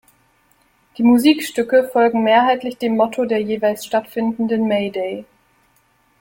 Die 0.97 1.03
Musikstücke 1.03 1.87
folgen 1.93 2.23
mehrheitlich 2.23 2.79
dem 2.79 2.95
Motto 2.97 3.25
der 3.25 3.37
jeweils 3.37 3.85
stattfindenden 3.85 4.67
Mayday. 4.67 5.25